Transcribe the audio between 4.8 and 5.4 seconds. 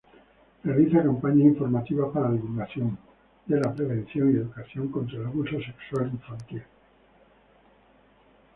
contra el